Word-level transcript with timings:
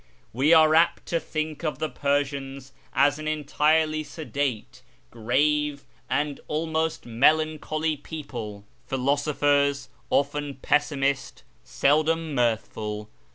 We 0.33 0.51
are 0.51 0.73
apt 0.73 1.05
to 1.09 1.19
think 1.19 1.63
of 1.63 1.77
the 1.77 1.87
Persians 1.87 2.73
as 2.91 3.19
an 3.19 3.27
entirely 3.27 4.03
sedate, 4.03 4.81
grave, 5.11 5.85
and 6.09 6.39
almost 6.47 7.05
melancholy 7.05 7.97
people; 7.97 8.65
SHIRAZ 8.89 8.97
283 8.97 8.97
philosophers, 8.97 9.89
often 10.09 10.55
pessimist, 10.55 11.43
seldom 11.63 12.33
mirthful. 12.33 13.11